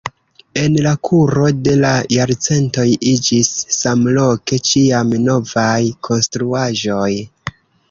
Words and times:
En 0.59 0.77
la 0.85 0.93
kuro 1.09 1.43
de 1.67 1.75
la 1.81 1.91
jarcentoj 2.13 2.87
iĝis 3.11 3.53
samloke 3.77 4.61
ĉiam 4.71 5.15
novaj 5.29 5.77
konstruaĵoj. 6.11 7.13